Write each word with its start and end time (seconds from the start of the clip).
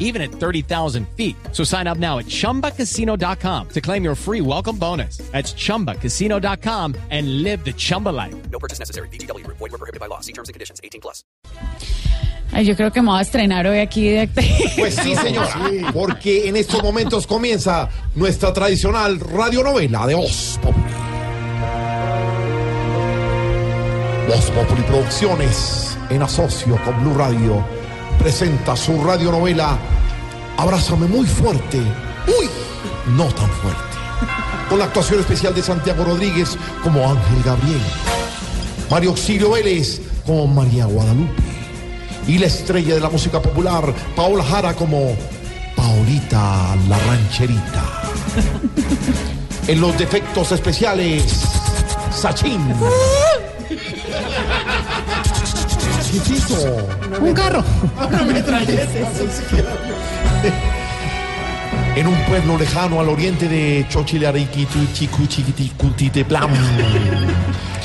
even 0.00 0.20
at 0.20 0.32
30,000 0.32 1.06
feet. 1.16 1.36
So 1.52 1.62
sign 1.62 1.86
up 1.86 1.98
now 1.98 2.18
at 2.18 2.26
chumbacasino.com 2.26 3.68
to 3.68 3.80
claim 3.80 4.02
your 4.02 4.16
free 4.16 4.40
welcome 4.40 4.76
bonus. 4.76 5.18
That's 5.30 5.54
chumbacasino.com 5.54 6.96
and 7.10 7.44
live 7.44 7.64
the 7.64 7.72
Chumba 7.72 8.08
life. 8.08 8.34
No 8.50 8.58
purchase 8.58 8.80
necessary. 8.80 9.08
BGW. 9.10 9.46
Void 9.46 9.60
were 9.60 9.78
prohibited 9.78 10.00
by 10.00 10.06
law. 10.06 10.20
See 10.20 10.32
terms 10.32 10.48
and 10.48 10.54
conditions. 10.54 10.80
18 10.82 11.00
plus. 11.00 11.22
Ay, 12.52 12.64
yo 12.64 12.74
creo 12.74 12.90
que 12.90 13.00
me 13.00 13.08
voy 13.08 13.18
a 13.18 13.22
estrenar 13.22 13.66
hoy 13.66 13.78
aquí 13.78 14.08
de 14.08 14.28
Pues 14.76 14.96
sí, 14.96 15.14
señora, 15.14 15.54
porque 15.94 16.48
en 16.48 16.56
estos 16.56 16.82
momentos 16.82 17.26
comienza 17.26 17.88
nuestra 18.16 18.52
tradicional 18.52 19.20
radionovela 19.20 20.06
de 20.06 20.14
Voz 20.16 20.58
Populi. 20.60 20.84
Voz 24.28 24.50
Populi 24.50 24.82
Producciones, 24.82 25.96
en 26.08 26.22
asocio 26.22 26.76
con 26.84 27.00
Blue 27.02 27.14
Radio, 27.14 27.64
presenta 28.20 28.76
su 28.76 29.02
radionovela 29.02 29.78
Abrázame 30.60 31.06
muy 31.06 31.26
fuerte. 31.26 31.78
Uy, 31.78 32.46
no 33.16 33.24
tan 33.32 33.48
fuerte. 33.48 33.80
Con 34.68 34.78
la 34.78 34.84
actuación 34.84 35.20
especial 35.20 35.54
de 35.54 35.62
Santiago 35.62 36.04
Rodríguez 36.04 36.54
como 36.82 37.00
Ángel 37.00 37.42
Gabriel. 37.42 37.80
Mario 38.90 39.10
Auxilio 39.10 39.52
Vélez 39.52 40.02
como 40.26 40.46
María 40.46 40.84
Guadalupe. 40.84 41.32
Y 42.26 42.36
la 42.36 42.46
estrella 42.46 42.94
de 42.94 43.00
la 43.00 43.08
música 43.08 43.40
popular, 43.40 43.94
Paola 44.14 44.44
Jara 44.44 44.74
como 44.74 45.16
Paulita 45.74 46.76
la 46.90 46.98
rancherita. 46.98 47.84
En 49.66 49.80
los 49.80 49.96
defectos 49.96 50.52
especiales, 50.52 51.24
Sachin. 52.12 52.74
Un 57.20 57.34
carro. 57.34 57.62
En 61.94 62.06
un 62.06 62.14
pueblo 62.24 62.56
lejano 62.58 63.00
al 63.00 63.08
oriente 63.08 63.48
de 63.48 63.86
Chochilarikitichicuchiquiticutiteplam. 63.88 66.50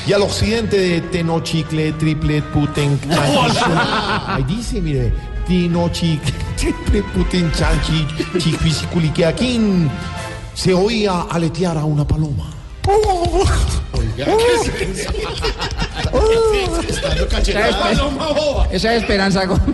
Y 0.08 0.14
al 0.14 0.22
occidente 0.22 0.78
de 0.78 1.02
Tenochicle, 1.02 1.94
Triplet, 1.94 2.44
Puten. 2.46 3.00
Ahí 4.28 4.44
dice, 4.44 4.80
mire, 4.82 5.12
Tenochicle, 5.48 6.34
Triplet, 6.58 7.06
Puten, 7.14 7.52
Chanchi, 7.52 8.06
Chiquisiculiqueaquín. 8.38 9.90
Se 10.54 10.74
oía 10.74 11.26
aletear 11.30 11.78
a 11.78 11.86
una 11.86 12.06
paloma. 12.08 12.46
Esa 18.72 18.94
es 18.96 19.02
Esperanza 19.02 19.46
Gómez. 19.46 19.66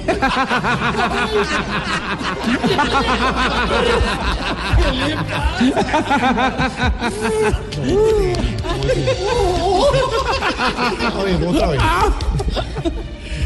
A 11.14 11.24
ver, 11.24 11.48
otra 11.48 11.68
vez. 11.68 11.82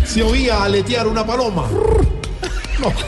Se 0.06 0.24
oía 0.24 0.64
aletear 0.64 1.08
una 1.08 1.26
paloma. 1.26 1.68
No. 2.80 2.92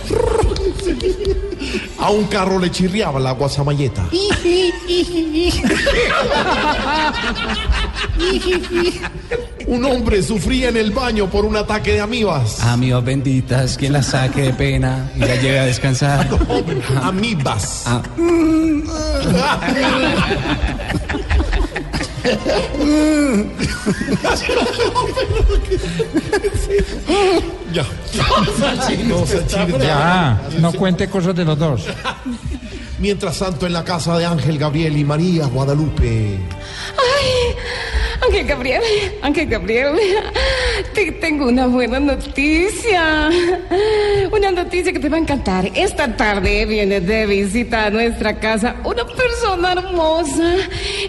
A 2.00 2.12
un 2.12 2.26
carro 2.28 2.60
le 2.60 2.70
chirriaba 2.70 3.20
la 3.20 3.32
guasamayeta. 3.32 4.08
Un 9.67 9.83
hombre 9.83 10.23
sufría 10.23 10.70
en 10.70 10.77
el 10.77 10.92
baño 10.92 11.30
por 11.30 11.44
un 11.44 11.58
ataque 11.58 11.94
de 11.94 12.00
amibas. 12.00 12.61
Amigos 12.64 13.04
benditas, 13.04 13.77
quien 13.77 13.92
la 13.94 14.02
saque 14.02 14.44
de 14.44 14.54
pena 14.54 15.11
y 15.16 15.20
la 15.20 15.36
lleve 15.36 15.60
a 15.60 15.66
descansar. 15.66 16.26
Amibas. 17.02 17.83
Ah. 17.86 18.02
Ya. 27.73 27.86
No, 29.08 29.26
Ya, 29.77 30.42
no 30.60 30.73
cuente 30.73 31.10
cosas 31.10 31.36
de 31.36 31.45
los 31.45 31.58
dos. 31.60 31.86
Mientras 32.99 33.38
tanto, 33.38 33.67
en 33.67 33.73
la 33.73 33.83
casa 33.83 34.17
de 34.17 34.26
Ángel 34.26 34.58
Gabriel 34.58 34.98
y 34.98 35.04
María 35.04 35.45
Guadalupe. 35.45 36.39
Ay, 36.98 37.55
Ángel 38.26 38.48
Gabriel, 38.48 38.82
Ángel 39.21 39.48
Gabriel, 39.48 39.95
te 40.93 41.11
tengo 41.14 41.48
una 41.48 41.67
buena 41.67 41.99
noticia. 41.99 43.30
Una 44.32 44.52
noticia 44.52 44.93
que 44.93 44.99
te 44.99 45.10
va 45.10 45.17
a 45.17 45.20
encantar. 45.20 45.71
Esta 45.73 46.15
tarde 46.15 46.65
viene 46.65 46.99
de 47.02 47.26
visita 47.26 47.86
a 47.86 47.89
nuestra 47.89 48.39
casa 48.39 48.76
una 48.83 49.05
persona 49.05 49.73
hermosa, 49.73 50.55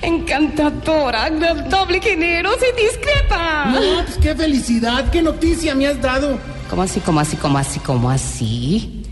encantadora, 0.03 1.25
agradable, 1.25 2.01
generosa 2.01 2.65
y 2.67 2.83
discreta. 2.83 3.65
No, 3.67 4.05
pues 4.05 4.19
qué 4.19 4.35
felicidad, 4.35 5.11
qué 5.11 5.23
noticia 5.23 5.75
me 5.75 5.87
has 5.87 6.01
dado. 6.01 6.39
¿Cómo 6.71 6.83
así, 6.83 7.01
cómo 7.01 7.21
así, 7.21 7.37
cómo 7.37 7.59
así, 7.59 7.81
cómo 7.81 8.11
así? 8.11 9.05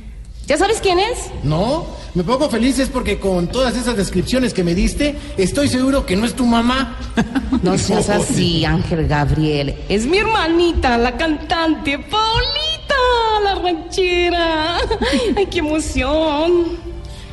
¿Ya 0.47 0.57
sabes 0.57 0.81
quién 0.81 0.99
es? 0.99 1.31
No, 1.43 1.87
me 2.17 2.25
pongo 2.25 2.49
feliz 2.49 2.79
es 2.79 2.89
porque 2.89 3.19
con 3.19 3.47
todas 3.49 3.77
esas 3.77 3.95
descripciones 3.95 4.55
que 4.55 4.65
me 4.65 4.75
diste, 4.75 5.19
estoy 5.37 5.69
seguro 5.69 6.07
que 6.07 6.17
no 6.17 6.25
es 6.25 6.35
tu 6.35 6.47
mamá. 6.47 6.97
No 7.63 7.77
seas 7.79 8.09
así, 8.11 8.65
Ángel 8.65 9.07
Gabriel. 9.09 9.75
Es 9.89 10.07
mi 10.07 10.19
hermanita, 10.19 10.99
la 10.99 11.17
cantante, 11.17 11.99
Paulita, 11.99 12.95
la 13.43 13.55
ranchera. 13.57 14.77
Ay, 15.37 15.47
qué 15.47 15.59
emoción. 15.59 16.79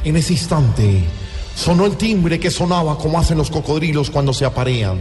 En 0.04 0.16
ese 0.16 0.34
instante, 0.34 1.04
sonó 1.56 1.86
el 1.86 1.98
timbre 1.98 2.40
que 2.40 2.52
sonaba 2.52 2.98
como 2.98 3.20
hacen 3.20 3.38
los 3.38 3.50
cocodrilos 3.50 4.10
cuando 4.10 4.34
se 4.34 4.46
aparean. 4.46 5.00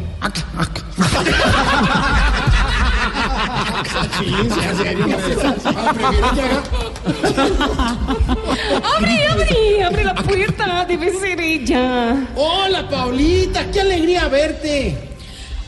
¡Abre, 8.96 9.26
abre! 9.30 9.84
¡Abre 9.84 10.04
la 10.04 10.14
puerta! 10.14 10.84
Debe 10.86 11.12
ser 11.18 11.40
ella. 11.40 12.28
Hola, 12.36 12.88
Paulita, 12.88 13.70
qué 13.70 13.80
alegría 13.80 14.28
verte. 14.28 14.96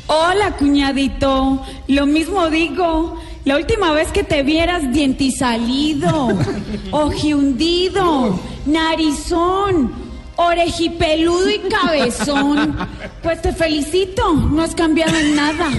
Hola, 0.07 0.53
cuñadito. 0.57 1.63
Lo 1.89 2.07
mismo 2.07 2.49
digo. 2.51 3.21
La 3.45 3.57
última 3.57 3.93
vez 3.93 4.11
que 4.11 4.25
te 4.25 4.43
vieras 4.43 4.91
dientisalido, 4.91 6.29
ojihundido, 6.93 8.41
narizón, 8.65 9.93
orejipeludo 10.37 11.51
y 11.51 11.59
cabezón. 11.61 12.77
Pues 13.23 13.41
te 13.43 13.53
felicito, 13.53 14.33
no 14.33 14.63
has 14.63 14.75
cambiado 14.75 15.17
en 15.17 15.37
nada. 15.37 15.71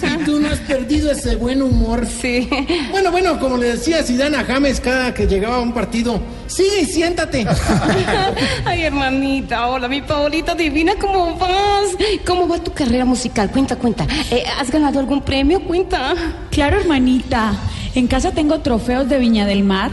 Si 0.00 0.06
tú 0.24 0.38
no 0.40 0.48
has 0.48 0.58
perdido 0.60 1.10
ese 1.10 1.36
buen 1.36 1.62
humor. 1.62 2.06
Sí. 2.06 2.48
Bueno, 2.90 3.10
bueno, 3.10 3.38
como 3.38 3.56
le 3.56 3.68
decía 3.68 4.02
Zidane 4.02 4.36
a 4.36 4.44
James 4.44 4.80
cada 4.80 5.12
que 5.14 5.26
llegaba 5.26 5.56
a 5.56 5.60
un 5.60 5.72
partido, 5.72 6.20
sigue 6.46 6.82
y 6.82 6.84
siéntate. 6.84 7.46
Ay, 8.64 8.82
hermanita, 8.82 9.66
hola, 9.66 9.88
mi 9.88 10.02
Paulita 10.02 10.54
divina, 10.54 10.92
¿cómo 11.00 11.36
vas? 11.36 11.96
¿Cómo 12.26 12.46
va 12.48 12.58
tu 12.58 12.72
carrera 12.72 13.04
musical? 13.04 13.50
Cuenta, 13.50 13.76
cuenta. 13.76 14.06
Eh, 14.30 14.44
¿Has 14.58 14.70
ganado 14.70 15.00
algún 15.00 15.22
premio? 15.22 15.60
Cuenta. 15.60 16.14
Claro, 16.50 16.80
hermanita. 16.80 17.52
En 17.94 18.06
casa 18.06 18.32
tengo 18.32 18.60
trofeos 18.60 19.08
de 19.08 19.18
Viña 19.18 19.46
del 19.46 19.64
Mar, 19.64 19.90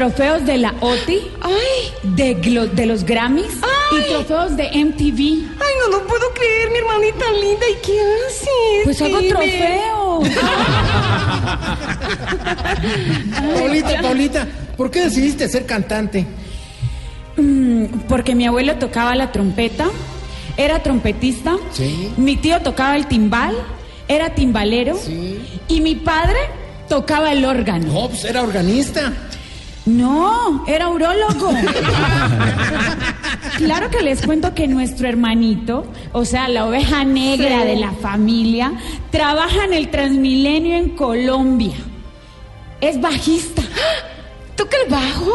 trofeos 0.00 0.44
de 0.44 0.58
la 0.58 0.74
OTI, 0.80 1.22
Ay, 1.40 1.90
de, 2.02 2.36
glo- 2.42 2.70
de 2.70 2.84
los 2.84 3.02
Grammys 3.04 3.46
Ay. 3.62 3.98
y 3.98 4.08
trofeos 4.12 4.54
de 4.54 4.64
MTV. 4.64 5.18
ay, 5.58 5.72
no 5.80 5.88
lo 5.98 6.06
puedo 6.06 6.34
creer, 6.34 6.70
mi 6.70 6.78
hermanita 6.80 7.24
linda. 7.40 7.64
¿Y 7.70 7.86
qué 7.86 7.98
haces? 8.26 8.84
Pues 8.84 9.00
hago 9.00 9.18
Dime. 9.18 9.28
trofeos. 9.30 10.28
Paulita, 13.58 14.02
Paulita, 14.02 14.46
¿por 14.76 14.90
qué 14.90 15.00
decidiste 15.04 15.48
ser 15.48 15.64
cantante? 15.64 16.26
Mm, 17.38 17.84
Porque 18.08 18.34
mi 18.34 18.46
abuelo 18.46 18.76
tocaba 18.76 19.14
la 19.14 19.32
trompeta, 19.32 19.86
era 20.58 20.82
trompetista. 20.82 21.56
Sí. 21.72 22.10
Mi 22.18 22.36
tío 22.36 22.60
tocaba 22.60 22.96
el 22.96 23.06
timbal, 23.06 23.54
era 24.08 24.34
timbalero. 24.34 24.94
Sí. 24.98 25.38
Y 25.68 25.80
mi 25.80 25.94
padre 25.94 26.36
tocaba 26.88 27.32
el 27.32 27.44
órgano. 27.46 27.86
No, 27.92 28.08
pues 28.08 28.24
era 28.24 28.42
organista. 28.42 29.12
No, 29.86 30.64
era 30.66 30.88
urólogo. 30.88 31.52
Claro 33.56 33.88
que 33.88 34.02
les 34.02 34.20
cuento 34.20 34.54
que 34.54 34.68
nuestro 34.68 35.08
hermanito, 35.08 35.86
o 36.12 36.26
sea, 36.26 36.46
la 36.46 36.66
oveja 36.66 37.04
negra 37.04 37.64
de 37.64 37.76
la 37.76 37.92
familia, 37.92 38.72
trabaja 39.10 39.64
en 39.64 39.72
el 39.72 39.90
Transmilenio 39.90 40.76
en 40.76 40.90
Colombia. 40.90 41.74
Es 42.82 43.00
bajista. 43.00 43.62
¿Toca 44.56 44.76
el 44.84 44.90
bajo? 44.90 45.32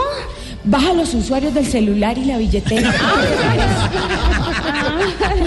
Baja 0.63 0.94
los 0.94 1.13
usuarios 1.13 1.54
del 1.54 1.66
celular 1.66 2.18
y 2.18 2.25
la 2.25 2.38
billetera. 2.38 2.94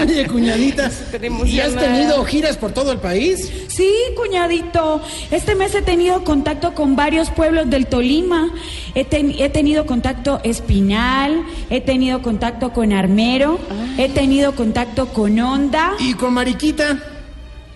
Oye, 0.01 0.27
cuñadita, 0.27 0.89
Tenemos 1.11 1.47
¿y 1.47 1.59
has 1.59 1.75
tenido 1.75 2.23
giras 2.25 2.57
por 2.57 2.71
todo 2.73 2.91
el 2.91 2.97
país? 2.99 3.51
Sí, 3.67 3.89
cuñadito. 4.15 5.01
Este 5.31 5.55
mes 5.55 5.73
he 5.75 5.81
tenido 5.81 6.23
contacto 6.23 6.73
con 6.73 6.95
varios 6.95 7.29
pueblos 7.29 7.69
del 7.69 7.87
Tolima. 7.87 8.49
He, 8.93 9.03
ten- 9.05 9.35
he 9.37 9.49
tenido 9.49 9.85
contacto 9.85 10.39
Espinal, 10.43 11.43
he 11.69 11.81
tenido 11.81 12.21
contacto 12.21 12.73
con 12.73 12.93
Armero, 12.93 13.59
he 13.97 14.09
tenido 14.09 14.53
contacto 14.55 15.07
con 15.07 15.39
Onda, 15.39 15.93
¿Y 15.99 16.13
con 16.13 16.33
Mariquita? 16.33 16.97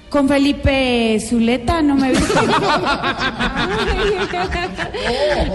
Con 0.10 0.28
Felipe 0.28 1.20
Zuleta, 1.20 1.82
no 1.82 1.96
me 1.96 2.10
viste. 2.12 2.34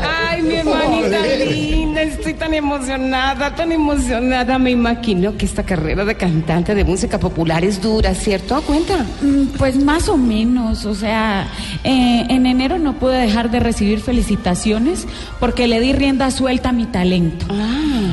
Ay, 0.03 0.43
mi 0.43 0.55
hermanita 0.57 1.19
linda, 1.49 2.03
estoy 2.03 2.35
tan 2.35 2.55
emocionada, 2.55 3.55
tan 3.55 3.73
emocionada. 3.73 4.59
Me 4.59 4.71
imagino 4.71 5.37
que 5.37 5.47
esta 5.47 5.63
carrera 5.65 6.05
de 6.05 6.15
cantante 6.17 6.75
de 6.75 6.85
música 6.85 7.19
popular 7.19 7.65
es 7.65 7.81
dura, 7.81 8.15
¿cierto? 8.15 8.61
Cuenta. 8.63 9.05
Mm, 9.23 9.57
Pues 9.59 9.77
más 9.77 10.09
o 10.09 10.17
menos, 10.17 10.85
o 10.87 10.95
sea, 10.95 11.49
eh, 11.83 12.25
en 12.29 12.47
enero 12.47 12.79
no 12.79 12.95
pude 12.95 13.19
dejar 13.19 13.51
de 13.51 13.61
recibir 13.61 14.01
felicitaciones 14.01 15.07
porque 15.41 15.67
le 15.67 15.81
di 15.81 15.93
rienda 15.93 16.31
suelta 16.31 16.71
a 16.71 16.73
mi 16.73 16.87
talento. 16.87 17.47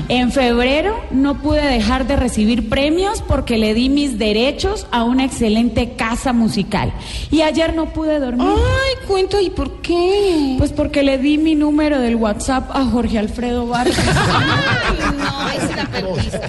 En 0.08 0.32
febrero 0.32 0.96
no 1.12 1.36
pude 1.42 1.62
dejar 1.62 2.08
de 2.08 2.16
recibir 2.16 2.70
premios 2.70 3.22
porque 3.22 3.58
le 3.58 3.74
di 3.74 3.90
mis 3.90 4.18
derechos 4.18 4.88
a 4.92 5.04
una 5.04 5.24
excelente 5.26 5.94
casa 5.94 6.31
musical. 6.34 6.92
Y 7.32 7.42
ayer 7.42 7.76
no 7.76 7.92
pude 7.94 8.20
dormir. 8.20 8.48
Ay, 8.50 9.08
cuento, 9.08 9.40
¿y 9.40 9.50
por 9.50 9.82
qué? 9.82 10.56
Pues 10.58 10.72
porque 10.72 11.04
le 11.04 11.18
di 11.18 11.38
mi 11.38 11.56
número 11.56 12.00
del 12.00 12.16
WhatsApp 12.16 12.70
a 12.76 12.84
Jorge 12.86 13.18
Alfredo 13.20 13.68
Vargas. 13.68 13.98
Ay, 14.08 15.16
no, 15.18 15.40
ahí 15.40 15.60
se 15.68 15.76
la 15.76 15.86
perdiste. 15.86 16.42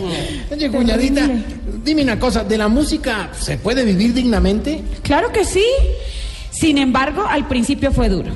Oye, 0.52 0.70
cuñadita, 0.70 1.28
dime 1.84 2.02
una 2.02 2.18
cosa, 2.18 2.44
¿de 2.44 2.58
la 2.58 2.68
música 2.68 3.30
se 3.38 3.58
puede 3.58 3.84
vivir 3.84 4.12
dignamente? 4.14 4.82
Claro 5.02 5.32
que 5.32 5.44
sí. 5.44 5.64
Sin 6.50 6.78
embargo, 6.78 7.24
al 7.28 7.48
principio 7.48 7.92
fue 7.92 8.08
duro. 8.08 8.30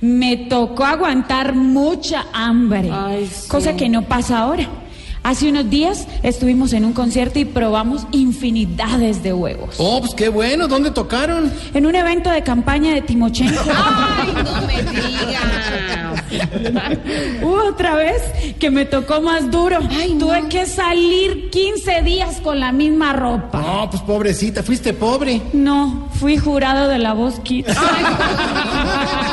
Me 0.00 0.36
tocó 0.36 0.84
aguantar 0.84 1.54
mucha 1.54 2.26
hambre, 2.32 2.90
Ay, 2.92 3.28
sí. 3.32 3.48
cosa 3.48 3.76
que 3.76 3.88
no 3.88 4.02
pasa 4.02 4.38
ahora. 4.38 4.68
Hace 5.22 5.48
unos 5.48 5.70
días 5.70 6.08
estuvimos 6.24 6.72
en 6.72 6.84
un 6.84 6.92
concierto 6.92 7.38
y 7.38 7.44
probamos 7.44 8.06
infinidades 8.10 9.22
de 9.22 9.32
huevos. 9.32 9.76
Oh, 9.78 10.00
pues 10.00 10.14
qué 10.14 10.28
bueno, 10.28 10.66
¿dónde 10.66 10.90
tocaron? 10.90 11.52
En 11.74 11.86
un 11.86 11.94
evento 11.94 12.28
de 12.28 12.42
campaña 12.42 12.92
de 12.92 13.02
Timochenko. 13.02 13.62
Ay, 13.72 14.34
no 14.44 14.66
me 14.66 14.82
digas. 14.82 16.22
Hubo 17.40 17.68
otra 17.68 17.94
vez 17.94 18.20
que 18.58 18.70
me 18.70 18.84
tocó 18.84 19.20
más 19.20 19.48
duro. 19.50 19.78
Ay, 19.90 20.14
no. 20.14 20.26
Tuve 20.26 20.48
que 20.48 20.66
salir 20.66 21.50
15 21.50 22.02
días 22.02 22.40
con 22.40 22.58
la 22.58 22.72
misma 22.72 23.12
ropa. 23.12 23.60
No, 23.60 23.90
pues 23.90 24.02
pobrecita, 24.02 24.64
fuiste 24.64 24.92
pobre. 24.92 25.40
No, 25.52 26.08
fui 26.18 26.36
jurado 26.36 26.88
de 26.88 26.98
la 26.98 27.12
voz 27.12 27.38
Kids. 27.40 27.68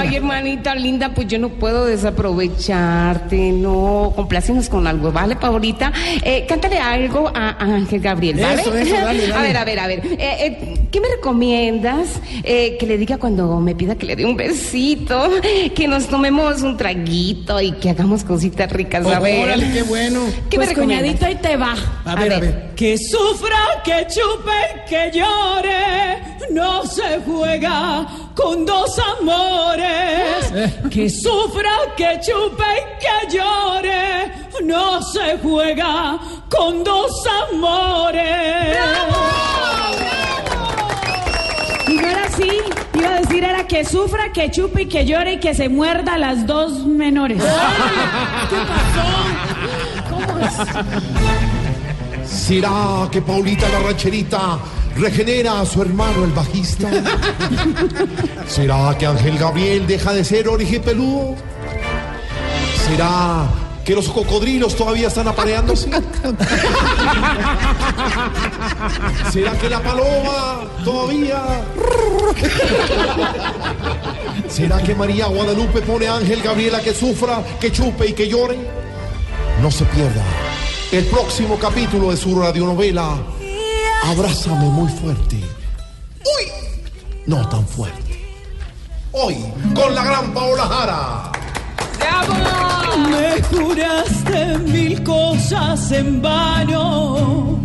Ay, 0.00 0.16
hermanita 0.16 0.74
linda, 0.74 1.10
pues 1.14 1.26
yo 1.28 1.38
no 1.38 1.48
puedo 1.50 1.84
desaprovecharte, 1.86 3.52
no. 3.52 4.12
Complácenos 4.16 4.68
con 4.68 4.86
algo, 4.86 5.12
¿vale, 5.12 5.36
Paulita? 5.36 5.92
Eh, 6.22 6.44
cántale 6.48 6.78
algo 6.78 7.30
a, 7.34 7.50
a 7.50 7.64
Ángel 7.64 8.00
Gabriel, 8.00 8.40
¿vale? 8.40 8.62
Eso, 8.62 8.74
eso, 8.74 8.94
dale, 8.94 9.26
dale. 9.28 9.34
A 9.34 9.42
ver, 9.42 9.56
a 9.56 9.64
ver, 9.64 9.78
a 9.80 9.86
ver. 9.86 9.98
Eh, 10.04 10.18
eh, 10.18 10.78
¿Qué 10.90 11.00
me 11.00 11.08
recomiendas 11.08 12.20
eh, 12.42 12.76
que 12.78 12.86
le 12.86 12.98
diga 12.98 13.18
cuando 13.18 13.60
me 13.60 13.76
pida 13.76 13.94
que 13.94 14.06
le 14.06 14.16
dé 14.16 14.24
un 14.24 14.36
besito? 14.36 15.30
Que 15.74 15.86
nos 15.86 16.08
tomemos 16.08 16.62
un 16.62 16.76
traguito 16.76 17.60
y 17.60 17.72
que 17.72 17.90
hagamos 17.90 18.24
cositas 18.24 18.70
ricas, 18.72 19.06
a 19.06 19.20
ver. 19.20 19.44
Órale, 19.44 19.72
qué 19.72 19.82
bueno. 19.82 20.20
¿Qué 20.48 20.58
me 20.58 20.64
pues 20.64 20.68
recomiendas? 20.70 21.16
cuñadito, 21.16 21.26
ahí 21.26 21.34
te 21.36 21.56
va. 21.56 21.74
A 22.04 22.14
ver, 22.16 22.32
a 22.32 22.40
ver. 22.40 22.70
Que 22.74 22.98
sufra, 22.98 23.58
que 23.84 24.06
chupe, 24.08 24.84
que 24.88 25.10
llore, 25.16 26.18
no 26.50 26.84
se 26.84 27.20
juega 27.24 28.06
con 28.34 28.66
dos 28.66 28.98
amores. 29.20 30.52
Que 30.90 31.08
sufra, 31.08 31.70
que 31.96 32.18
chupe 32.20 32.64
y 32.64 33.28
que 33.30 33.36
llore, 33.36 34.32
no 34.64 35.02
se 35.02 35.38
juega 35.42 36.18
con 36.48 36.82
dos 36.82 37.24
amores. 37.52 38.76
Y 38.76 39.79
no 42.00 42.08
era 42.08 42.24
así, 42.24 42.50
iba 42.94 43.08
a 43.16 43.20
decir 43.20 43.44
era 43.44 43.66
que 43.66 43.84
sufra, 43.84 44.32
que 44.32 44.50
chupe 44.50 44.82
y 44.82 44.86
que 44.86 45.04
llore 45.04 45.34
y 45.34 45.40
que 45.40 45.54
se 45.54 45.68
muerda 45.68 46.18
las 46.18 46.46
dos 46.46 46.86
menores. 46.86 47.42
¿Será 52.24 53.08
que 53.10 53.22
Paulita 53.22 53.68
la 53.68 53.80
rancherita 53.80 54.58
regenera 54.96 55.60
a 55.60 55.66
su 55.66 55.82
hermano 55.82 56.24
el 56.24 56.32
bajista? 56.32 56.88
¿Será 58.46 58.96
que 58.98 59.06
Ángel 59.06 59.38
Gabriel 59.38 59.86
deja 59.86 60.12
de 60.12 60.24
ser 60.24 60.48
origen 60.48 60.82
peludo? 60.82 61.36
¿Será 62.86 63.46
que 63.84 63.94
los 63.94 64.08
cocodrilos 64.08 64.74
todavía 64.76 65.08
están 65.08 65.28
apareándose? 65.28 65.90
¿Será 69.32 69.52
que 69.52 69.68
la 69.68 69.80
paloma 69.80 70.62
todavía? 70.84 71.42
¿Será 74.48 74.82
que 74.82 74.94
María 74.94 75.26
Guadalupe 75.26 75.82
pone 75.82 76.08
a 76.08 76.16
Ángel 76.16 76.42
Gabriel 76.42 76.74
a 76.74 76.80
que 76.80 76.94
sufra, 76.94 77.42
que 77.60 77.70
chupe 77.72 78.08
y 78.08 78.12
que 78.12 78.28
llore? 78.28 78.58
No 79.62 79.70
se 79.70 79.84
pierda 79.86 80.24
el 80.92 81.04
próximo 81.06 81.58
capítulo 81.58 82.10
de 82.10 82.16
su 82.16 82.36
radionovela 82.40 83.16
Abrázame 84.02 84.64
muy 84.64 84.88
fuerte. 84.88 85.36
Uy, 85.36 86.50
no 87.26 87.46
tan 87.48 87.66
fuerte. 87.66 88.18
Hoy 89.12 89.36
con 89.74 89.94
la 89.94 90.04
gran 90.04 90.32
Paola 90.32 90.66
Jara. 90.66 91.32
Me 93.08 93.42
juraste 93.42 94.58
mil 94.72 95.02
cosas 95.02 95.92
en 95.92 96.20
vano. 96.20 97.58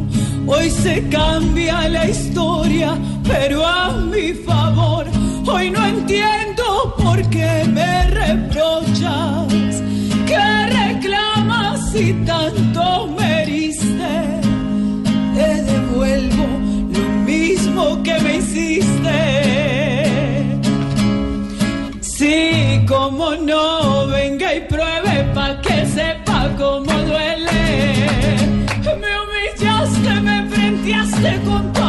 Hoy 0.48 0.70
se 0.70 1.08
cambia 1.10 1.90
la 1.90 2.08
historia, 2.10 2.98
pero 3.24 3.66
a 3.66 3.92
mi 3.92 4.34
favor. 4.34 5.06
Hoy 5.48 5.70
no 5.72 5.86
entiendo 5.86 6.96
por 6.98 7.22
qué 7.30 7.66
me 7.68 8.06
reprochas. 8.12 9.82
Que 10.26 10.66
reclamas 10.82 11.92
si 11.92 12.14
tanto 12.26 13.08
me 13.18 13.44
heriste? 13.44 14.14
Te 15.36 15.62
devuelvo 15.64 16.46
lo 16.94 17.06
mismo 17.26 18.04
que 18.04 18.20
me 18.20 18.38
hiciste. 18.38 19.20
Sí, 22.02 22.82
como 22.88 23.36
no, 23.36 23.75
pruebe 25.36 25.56
pa' 25.56 25.62
que 25.62 25.86
sepa 25.86 26.50
cómo 26.58 26.92
duele. 27.04 28.08
Me 29.02 29.12
humillaste, 29.22 30.22
me 30.22 30.50
frenteaste 30.50 31.42
con 31.46 31.74
tu 31.74 31.85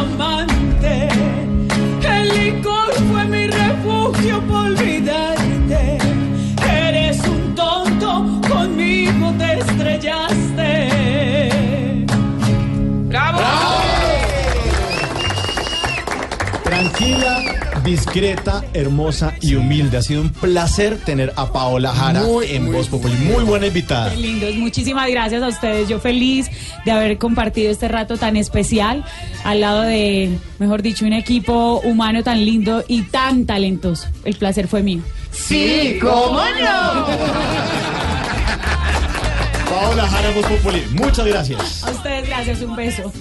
discreta, 17.87 18.65
hermosa 18.73 19.33
y 19.39 19.55
humilde. 19.55 19.97
Ha 19.97 20.01
sido 20.01 20.21
un 20.21 20.29
placer 20.29 20.97
tener 20.97 21.31
a 21.37 21.53
Paola 21.53 21.93
Jara 21.93 22.21
Muy, 22.21 22.47
en 22.47 22.65
muy 22.65 22.75
Voz 22.75 22.89
Populi. 22.89 23.15
Muy 23.15 23.45
buena 23.45 23.67
invitada. 23.67 24.11
Qué 24.11 24.17
lindos, 24.17 24.55
muchísimas 24.55 25.09
gracias 25.09 25.41
a 25.41 25.47
ustedes. 25.47 25.87
Yo 25.87 25.99
feliz 25.99 26.51
de 26.83 26.91
haber 26.91 27.17
compartido 27.17 27.71
este 27.71 27.87
rato 27.87 28.17
tan 28.17 28.35
especial 28.35 29.05
al 29.45 29.61
lado 29.61 29.81
de, 29.83 30.37
mejor 30.59 30.81
dicho, 30.81 31.05
un 31.05 31.13
equipo 31.13 31.79
humano 31.79 32.23
tan 32.23 32.43
lindo 32.43 32.83
y 32.89 33.03
tan 33.03 33.45
talentoso. 33.45 34.09
El 34.25 34.35
placer 34.35 34.67
fue 34.67 34.83
mío. 34.83 35.01
Sí, 35.31 35.97
¿cómo 36.01 36.41
no? 36.41 37.07
Paola 39.69 40.07
Jara, 40.07 40.31
Voz 40.31 40.45
Populi. 40.45 40.83
Muchas 40.91 41.25
gracias. 41.25 41.83
A 41.83 41.91
ustedes 41.91 42.27
gracias, 42.27 42.61
un 42.61 42.75
beso. 42.75 43.13